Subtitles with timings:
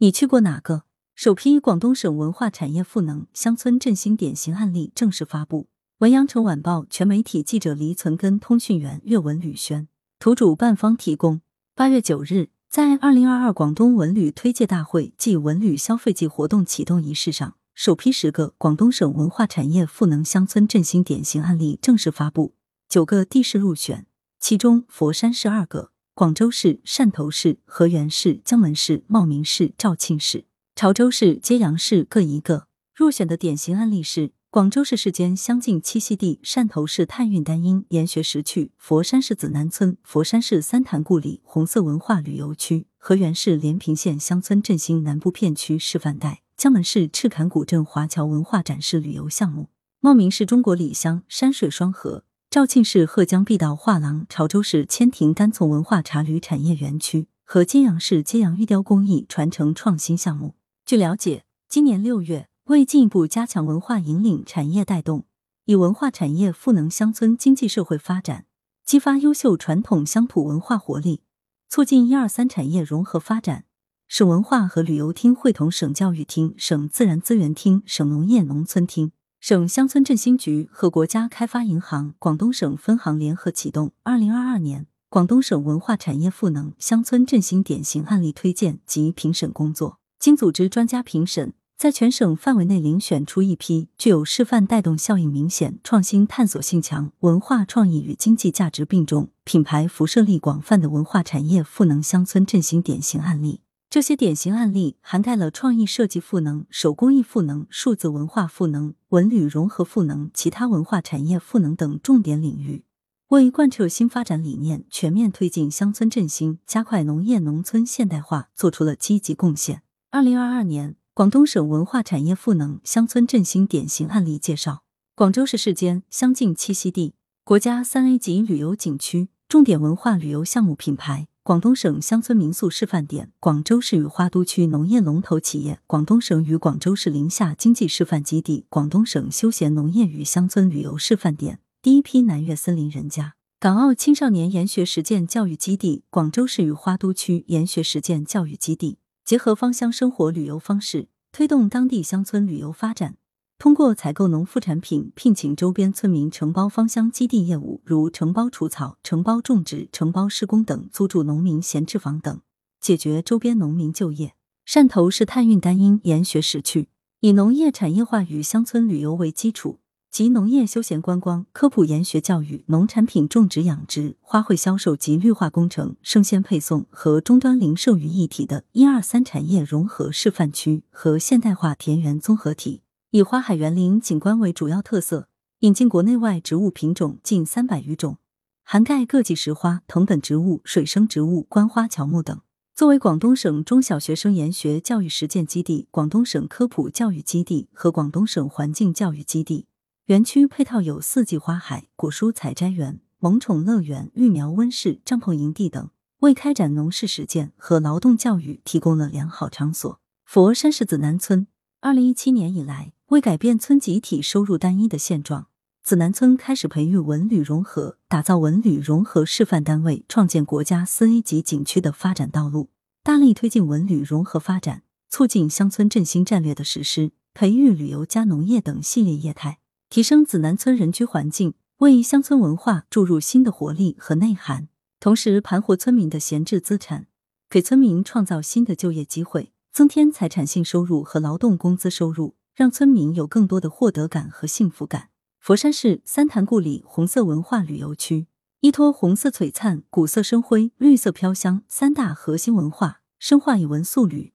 [0.00, 0.84] 你去过哪个？
[1.16, 5.66] 首批广东省文化产业赋能乡村振兴典型案例正式发布。
[5.98, 9.88] 文阳城晚报全媒体记者黎存根，通讯员岳文吕轩，
[10.20, 11.40] 图主办方提供。
[11.74, 22.54] 八月九日，在二零二二广东文旅推介大会暨文旅消费季活动启动仪式上，首批十个广东省文化产业赋能乡村振兴典型案例正式发布，
[22.88, 24.06] 九个地市入选，
[24.38, 30.46] 其中佛山市二个，广州市、汕头市、河源市、江门市、茂名市、肇庆市。
[30.74, 49.68] 潮州市、揭阳市各一个入选的典型案例是：广州市世间乡境栖息地，汕头市探韵丹音研学识趣，佛山市子南村、佛山市三潭故里红色文化旅游区，河源市连平县乡村振兴南部片区示范带，江门市赤坎古镇华侨文化展示旅游项目，
[50.00, 60.54] 茂名市中国里乡山水双河，肇庆市鹤江碧道画廊，潮州市千亭单丛文化茶旅产业园区和揭阳市揭阳玉雕工艺传承创新项目。
[60.86, 65.26] 据了解，今年六月，为进一步加强文化引领、产业带动，
[65.66, 68.46] 以文化产业赋能乡村经济社会发展，
[68.82, 71.20] 激发优秀传统乡土文化活力，
[71.68, 73.66] 促进一二三产业融合发展，
[74.08, 89.98] 省文化和旅游厅会同省教育厅、省自然资源厅、省农业农村厅、省乡村振兴局和国家开发银行广东省分行联合启动二零二二年广东省文化产业赋能乡村振兴典型案例推荐及评审工作。
[90.18, 103.60] 经组织专家评审，在全省范围内遴选出一批具有示范带动效应明显、创新探索性强、文化创意与经济价值并重、品牌辐射力广泛的文化产业赋能乡村振兴典型案例。
[103.90, 112.84] 这些典型案例涵盖了创意设计赋能、手工艺赋能、数字文化赋能、文旅融合赋能、其他文化产业赋能等重点领域，
[113.28, 119.80] 为贯彻新发展理念、全面推进乡村振兴、加快农业农村现代化做出了积极贡献。
[120.10, 124.82] 二零二二年广东省文化产业赋能乡村振兴典型案例介绍：
[125.14, 148.98] 广州市世间乡境栖息地，国家三 A 级旅游景区，重点文化旅游项目品牌，广东省乡村民宿示范点，广州市与花都区农业龙头企业，广东省与广州市林下经济示范基地，广东省休闲农业与乡村旅游示范点，第一批南粤森林人家，港澳青少年研学实践教育基地，广州市与花都区研学实践教育基地。
[149.24, 153.16] 结合芳乡生活旅游方式，推动当地乡村旅游发展。
[153.58, 162.40] 通过采购农副产品，聘请周边村民承包芳香基地业务，如承包除草、承包种植、承包施工等；租住农民闲置房等，
[162.80, 164.34] 解决周边农民就业。
[164.64, 169.80] 汕头市探韵丹音研学时区，以农业产业化与乡村旅游为基础。
[170.10, 182.80] 及农业休闲观光、科普研学教育、农产品种植养殖、花卉销售及绿化工程、生鲜配送和终端零售于一体的一二三产业融合示范区和现代化田园综合体，
[183.10, 185.30] 以花海园林景观为主要特色，
[185.60, 188.18] 引进国内外植物品种近三百余种，
[188.64, 192.38] 涵盖各级石花、藤本植物、水生植物、观花乔木等。
[192.74, 199.66] 作为广东省中小学生研学教育实践基地、广东省科普教育基地和广东省环境教育基地。
[200.04, 209.98] 园区配套有四季花海、果蔬采摘园、萌宠乐园、育苗温室、帐篷营地等，为开展农事实践和劳动教育提供了良好场所。
[210.26, 211.46] 佛山市子南村，
[211.80, 215.46] 二零一七年以来，为改变村集体收入单一的现状，
[215.82, 222.68] 紫南村开始培育文旅融合，打造文旅融合示范单位，创建国家四 A 级景区的发展道路，
[223.02, 229.60] 大力推进文旅融合发展，促进乡村振兴战略的实施，培育旅游加农业等系列业态。
[229.88, 234.68] 提升紫南村人居环境，为乡村文化注入新的活力和内涵，
[235.00, 237.06] 同时盘活村民的闲置资产，
[237.48, 245.10] 给村民创造新的就业机会，增添财产性收入和劳动工资收入，让村民有更多的获得感和幸福感。
[245.38, 248.26] 佛山市三潭故里红色文化旅游区，
[248.62, 254.32] 依托红色璀璨、古色生辉、绿色飘香三大核心文化，深化以文塑旅，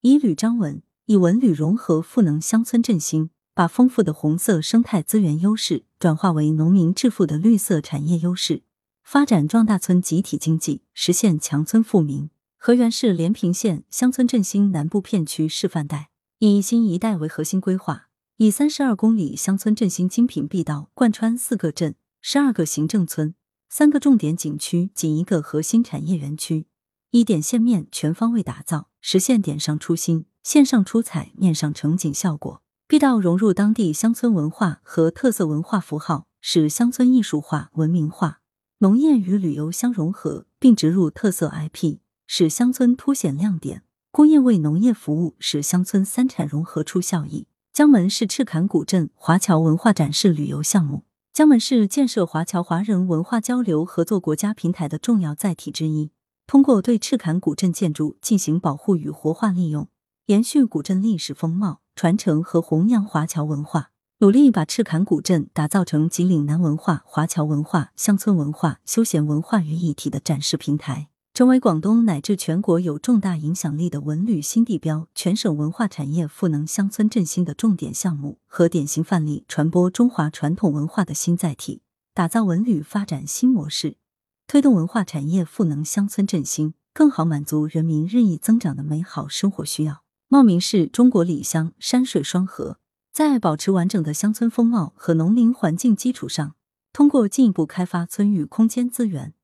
[0.00, 3.28] 以旅彰文，以文旅融合，赋能乡村振兴。
[3.52, 8.62] 把丰富的红色生态资源优势转化为农民致富的绿色产业优势，
[9.02, 12.30] 发展壮大村集体经济，实现强村富民。
[12.56, 23.34] 河源市连平县乡村振兴南部片区示范带，以新一代为核心规划，以三十二公里乡村振兴精品必道贯穿四个镇、十二个行政村、
[23.70, 26.66] 三个重点景区及一个核心产业园区，
[27.10, 32.60] 以点线面全方位打造，实现点上出新、线上出彩、面上成景效果。
[32.86, 38.42] 必道融入当地乡村文化和特色文化符号，使乡村艺术化、文明化，
[38.80, 43.84] 农业与旅游相融合，并植入特色 IP，使乡村凸显亮点。
[44.16, 47.46] 工业为农业服务，使乡村三产融合出效益。
[47.70, 51.04] 江门市赤坎古镇华侨文化展示旅游项目。
[51.34, 56.12] 江门市建设华侨华人文化交流合作国家平台的重要载体之一。
[56.46, 59.86] 通过对赤坎古镇建筑进行保护与活化利用，
[60.24, 63.90] 延续古镇历史风貌，传承和弘扬华侨文化，
[64.20, 71.08] 努力把赤坎古镇打造成集岭南文化、华侨文化、乡村文化、休闲文化于一体的展示平台。
[71.36, 81.82] 成为广东乃至全国有重大影响力的文旅新地标、全省文化产业赋能乡村振兴的重点项目和典型范例，传播中华传统文化的新载体，
[82.14, 83.98] 打造文旅发展新模式，
[84.46, 90.04] 推动文化产业赋能乡村振兴，更好满足人民日益增长的美好生活需要。
[90.28, 92.78] 茂名市中国里乡，山水双河，
[93.12, 96.54] 在保持完整的乡村风貌和农林环境基础上，
[96.94, 99.34] 通过进一步开发村域空间资源。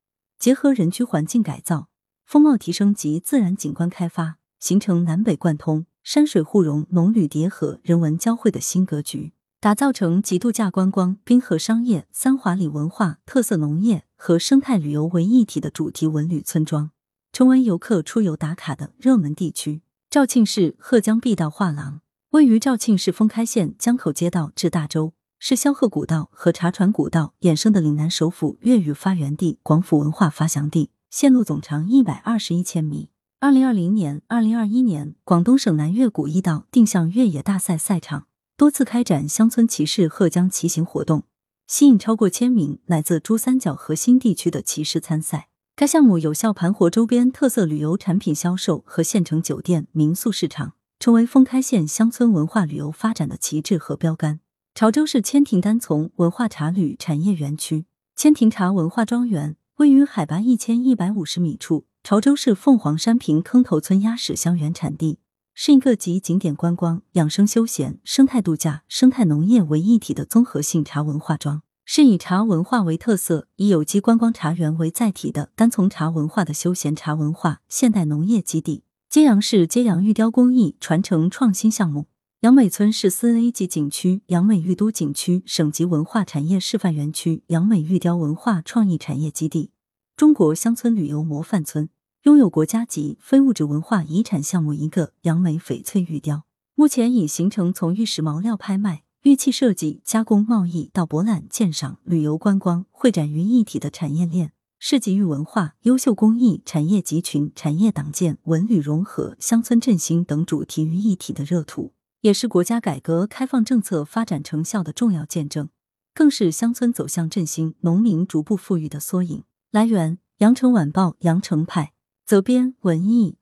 [0.43, 1.87] 结合人居环境改造、
[2.25, 9.31] 风貌提升及自然景观开发，形成南北贯通、山水互融、农旅叠合、人文交汇的新格局，
[9.61, 16.91] 打造成集度假观光、滨河商业、三华里文化、特色农业和生态旅游为一体的主题文旅村庄，
[17.31, 19.81] 成为游客出游打卡的热门地区。
[20.09, 22.01] 肇庆市鹤江碧道画廊
[22.31, 25.13] 位于肇庆市封开县江口街道至大洲。
[25.45, 33.09] 是萧鹤古道和茶船古道衍生的岭南首府粤语发源地、广府文化发祥地，线路总长一百二十一千米。
[33.41, 41.23] 二零二零年、二零二一年，广东省南粤古驿道定向越野大赛赛场多次开展乡村骑士贺江骑行活动，
[41.67, 45.49] 吸引超过千名来自珠三角核心地区的骑士参赛。
[45.75, 54.39] 该项目有效盘活周边特色旅游产品销售和县城酒店民宿市场，成为封开县乡村文化旅游发展的旗帜和标杆。
[54.75, 57.85] 潮州市千庭单丛文化茶旅产业园区，
[58.15, 65.19] 千庭茶文化庄园位于海拔一千一百五十米处，潮州市凤凰山坪坑头村鸭屎乡原产地，
[65.53, 78.83] 是一个集景点观光、养生休闲、生态度假、生态农业为一体的综合性茶文化庄，是以茶文化为特色、以有机观光茶园为载体的单丛茶文化的休闲茶文化现代农业基地。
[79.07, 82.07] 揭阳市揭阳玉雕工艺传承创新项目。
[82.43, 89.71] 杨美村是四 A 级景区、杨美玉都景区省级文化产业示范园区、杨美玉雕文化创意产业基地，
[90.17, 91.87] 中国乡村旅游模范村，
[92.23, 96.43] 拥有国家级非物质文化遗产项目一个——杨美翡翠玉雕。
[96.75, 111.93] 目前已形成从玉石毛料拍卖、玉器设计、加工贸易到博览鉴赏、旅游观光、会展于一体的产业链，是集玉文化、优秀工艺、产业集群、产业党建、文旅融合、乡村振兴等主题于一体的热土。
[112.23, 115.67] 也是国家改革开放政策发展成效的重要见证，
[116.13, 119.43] 更是乡村走向振兴、农民逐步富裕的缩影。
[119.71, 121.91] 来源：羊城晚报羊城派，
[122.25, 123.35] 责编：文艺。